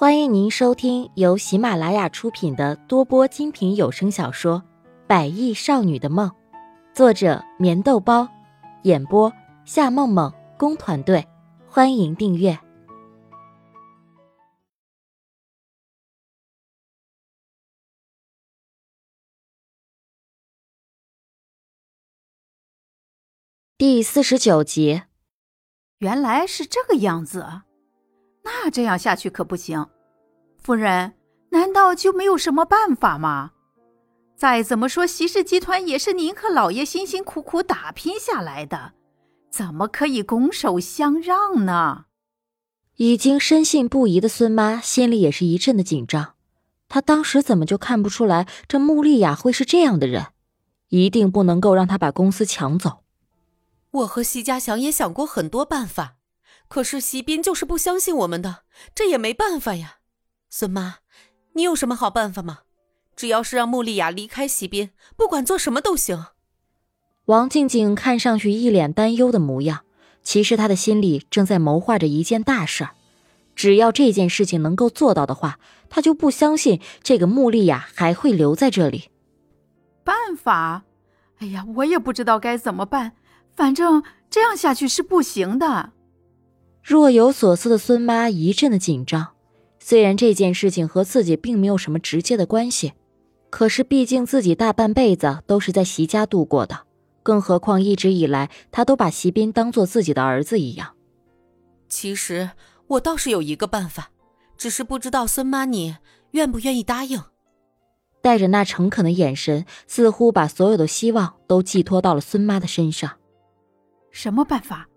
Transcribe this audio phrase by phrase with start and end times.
[0.00, 4.62] 欢迎您收听由喜马拉雅出品的多播精品有声小说
[5.08, 6.30] 《百亿少女的梦》，
[6.94, 8.28] 作者：棉豆包，
[8.84, 9.32] 演播：
[9.64, 11.26] 夏梦梦工团队。
[11.66, 12.56] 欢迎订阅
[23.76, 25.02] 第四十九集。
[25.98, 27.62] 原来是这个样子。
[28.50, 29.86] 那这样下去可不行，
[30.56, 31.12] 夫人，
[31.50, 33.50] 难道就没有什么办法吗？
[34.34, 38.94] 再怎么说，席氏集团也是您和老爷辛辛苦苦打拼下来的，
[39.50, 42.06] 怎么可以拱手相让呢？
[42.96, 46.34] 已经深信不疑的孙妈心里也是一阵的紧张，
[46.88, 50.28] 她当时怎么就看不出来这穆丽雅会是这样的人？
[50.88, 53.04] 一定不能够让她把公司抢走。
[53.90, 56.17] 我和席家祥也想过很多办法。
[56.68, 58.62] 可是席斌就是不相信我们的，
[58.94, 59.96] 这也没办法呀。
[60.50, 60.96] 孙妈，
[61.54, 62.60] 你有什么好办法吗？
[63.16, 66.26] 只要是让穆丽雅离开席斌，不管做什么都行。
[67.24, 69.84] 王静静看上去一脸担忧的模样，
[70.22, 72.90] 其实她的心里正在谋划着一件大事儿。
[73.56, 75.58] 只要这件事情能够做到的话，
[75.90, 79.10] 她就不相信这个穆丽雅还会留在这里。
[80.04, 80.84] 办法？
[81.38, 83.12] 哎呀，我也不知道该怎么办。
[83.54, 85.92] 反正这样下去是不行的。
[86.88, 89.34] 若有所思的孙妈一阵的紧张，
[89.78, 92.94] 虽然这件事情和自己并没有什么直接的关系，
[93.50, 96.86] 可是毕竟自己大半辈子都是在席家度过的，
[97.22, 100.94] 更何况一直以来她都把席斌当做自己的儿子一样。
[101.90, 102.52] 其实
[102.86, 104.10] 我倒是有一个办法，
[104.56, 105.96] 只是不知道孙妈你
[106.30, 107.22] 愿不愿意答应。
[108.22, 113.18] 带着那诚恳的眼神，似乎把所有的希望都寄托到了孙妈的身上。
[114.10, 114.88] 什么办法？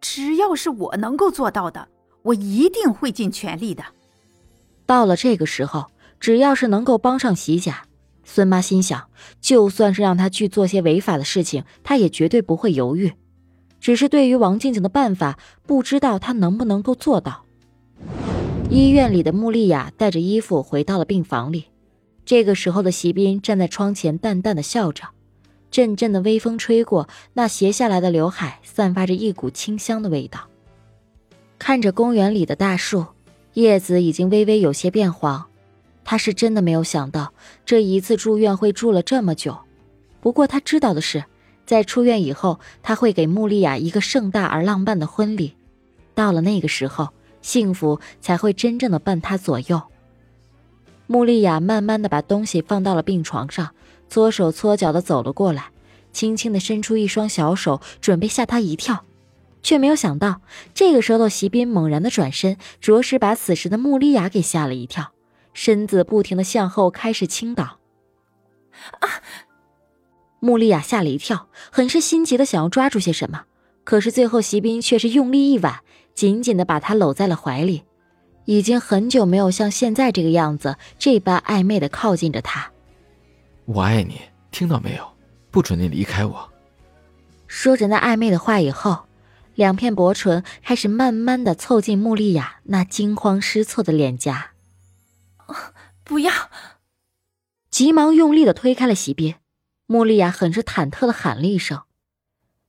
[0.00, 1.88] 只要是我能够做到的，
[2.22, 3.84] 我一定会尽全力的。
[4.84, 5.86] 到了这个时候，
[6.20, 7.82] 只要是能够帮上席家，
[8.24, 9.08] 孙妈心想，
[9.40, 13.12] 就算是让他去做些违法的事情，她也绝对不会犹豫。
[13.80, 17.44] 只是对于王静静的办法，不知道她能不能够做到。
[18.70, 21.66] 医院里的穆丽雅带着衣服回到了病房里，
[22.24, 25.04] 这个时候的席斌站在窗前，淡淡的笑着。
[25.70, 30.48] 阵阵的微风吹过，那斜下来的刘海散发着一股清香的味道。
[31.58, 33.06] 看着公园里的大树，
[33.54, 35.46] 叶子已经微微有些变黄。
[36.04, 37.32] 他是真的没有想到，
[37.64, 39.58] 这一次住院会住了这么久。
[40.20, 41.24] 不过他知道的是，
[41.66, 45.54] 在出院以后，他会给穆丽雅一个盛大而浪漫的婚礼。
[46.14, 47.08] 到了那个时候，
[47.42, 49.82] 幸福才会真正的伴他左右。
[51.06, 53.70] 穆丽雅慢慢的把东西放到了病床上。
[54.08, 55.70] 搓手搓脚的走了过来，
[56.12, 59.04] 轻轻的伸出一双小手，准备吓他一跳，
[59.62, 60.40] 却没有想到，
[60.74, 65.12] 这个时候的席斌猛然的转身，着实把此时的穆丽雅给吓了一跳，
[65.52, 67.78] 身子不停的向后开始倾倒。
[69.00, 69.08] 啊！
[70.38, 73.44] 穆丽雅吓了一跳，很是心急的想要抓住些什么，
[73.84, 75.80] 可是最后席斌却是用力一挽，
[76.14, 77.82] 紧紧的把她搂在了怀里，
[78.44, 82.70] 已经很久没有像现在这个样子这般暧昧的靠近着她。
[83.66, 84.20] 我爱你，
[84.52, 85.12] 听到没有？
[85.50, 86.52] 不准你离开我。
[87.48, 89.06] 说着那暧昧的话以后，
[89.56, 94.52] 两片薄唇开始慢慢的凑近穆丽雅那惊慌失措的脸颊。
[96.04, 96.32] 不要！
[97.68, 99.40] 急忙用力的推开了席边。
[99.86, 101.82] 穆丽雅很是忐忑的喊了一声，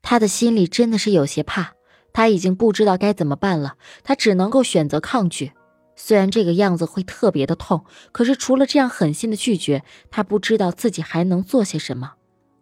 [0.00, 1.72] 她的心里真的是有些怕，
[2.12, 5.52] 她已经不知道该怎么办了，她只能够选择抗拒。
[6.00, 9.82] 虽然这个样子会特别的痛，可是除了这样狠心的拒绝，
[10.12, 12.14] 他不知道自己还能做些什么。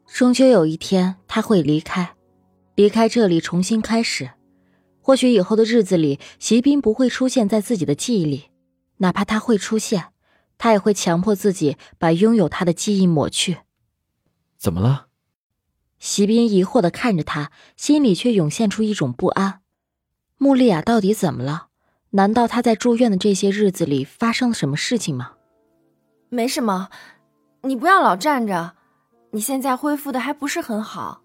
[0.07, 2.17] 终究有一天他会离开，
[2.75, 4.31] 离开这里重新开始。
[5.03, 8.47] 或许以后的日子里，席斌不会出现在自己的记忆里，
[8.97, 10.07] 哪怕他会出现，
[10.57, 13.59] 他也会强迫自己把拥有他的记忆抹去。
[14.57, 15.09] 怎么了？
[15.99, 19.61] 席斌疑惑的看着他，心里却涌现出一种不安。
[20.39, 21.67] 穆丽亚到底怎么了？
[22.17, 25.33] 难道他在住院的这些日子里发生了什么事情吗？
[26.31, 26.89] 没什么，
[27.61, 28.73] 你不要老站着，
[29.33, 31.21] 你现在恢复的还不是很好。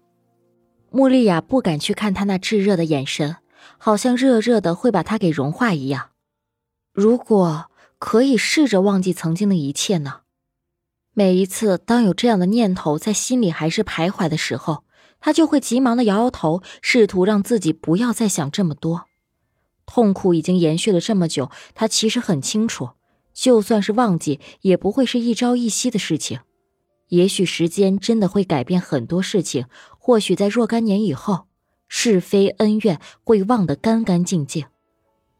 [0.90, 3.36] 穆丽亚不敢去看他那炙热的眼神，
[3.78, 6.10] 好像热热的会把他给融化一样。
[6.92, 10.20] 如果可以试着忘记曾经的一切呢？
[11.14, 14.84] 每一次当有这样的念头在心里还是徘徊的时候，
[15.20, 19.06] 他就会急忙的摇摇头，试图让自己不要再想这么多。
[19.86, 22.90] 痛苦已经延续了这么久，他其实很清楚，
[23.32, 26.40] 就算是忘记，也不会是一朝一夕的事情。
[27.08, 29.66] 也许时间真的会改变很多事情，
[29.98, 31.46] 或许在若干年以后，
[31.88, 34.64] 是非恩怨会忘得干干净净。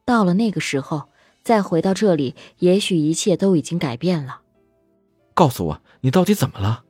[0.05, 1.09] 到了那个时候，
[1.43, 4.43] 再回到这里，也许一切都已经改变了。
[5.33, 6.85] 告诉我，你到底怎么了？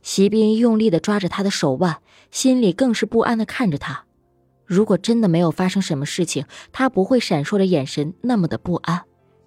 [0.00, 2.00] 席斌用力的抓着他的手腕，
[2.30, 4.04] 心里更是不安的看着他。
[4.68, 9.04] 如果真的没有发生什么事情，他不会闪烁着眼神那么的不安，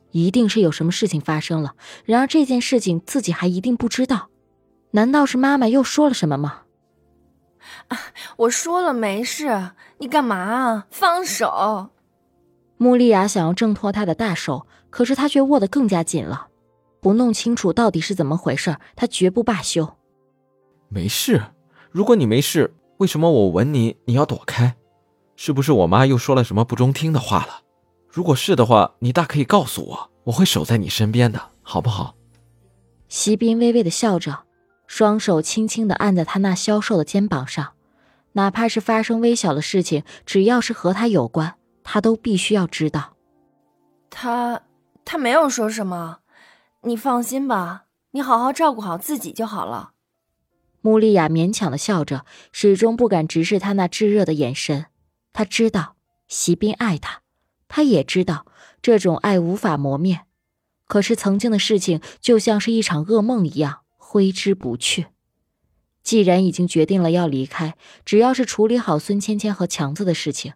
[0.09, 1.75] 一定是有什么事情发生了。
[2.03, 4.29] 然而这件事情自己还一定不知道，
[4.91, 6.63] 难道是妈妈又说了什么吗？
[7.89, 7.99] 啊，
[8.35, 10.87] 我说了没事，你干嘛啊？
[10.89, 11.91] 放手！
[12.77, 16.47] 穆丽亚想要挣脱他的大手，可是他却握得更加紧了。
[16.99, 19.97] 不弄清楚到底是怎么回事，他绝不罢休。
[20.89, 21.41] 没事，
[21.91, 24.75] 如果你没事，为什么我吻你你要躲开？
[25.43, 27.61] 是不是我妈又说了什么不中听的话了？
[28.07, 32.13] 如果是的话，你大可以告诉我，我会守在你身边的，好不好？
[33.09, 34.43] 席斌微微的笑着，
[34.85, 37.73] 双手轻轻的按在他那消瘦的肩膀上。
[38.33, 43.13] 哪怕是发生微小的事情，只要是和他有关，他都必须要知道。
[44.11, 44.61] 他
[45.03, 46.19] 他没有说什么。
[46.83, 49.93] 你放心吧，你好好照顾好自己就好了。
[50.81, 54.85] 穆丽亚勉强的笑着，始终不敢直视他那炙热的眼神。
[55.33, 55.95] 他知道
[56.27, 57.21] 席斌爱他，
[57.67, 58.45] 他也知道
[58.81, 60.21] 这种爱无法磨灭。
[60.87, 65.07] 可是曾经的事情就像是一场噩梦一样挥之不去。
[66.03, 70.53] 既然已经决定了要离开，只要是处理好孙芊芊和强子的事情，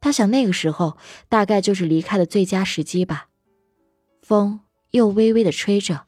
[0.00, 0.96] 他想那个时候
[1.28, 3.28] 大概就是离开的最佳时机吧。
[4.20, 4.60] 风。
[4.92, 6.04] 又微微的吹着，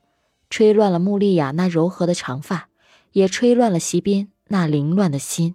[0.51, 2.69] 吹乱了穆丽雅那柔和的长发，
[3.13, 5.55] 也吹乱了席斌那凌乱的心。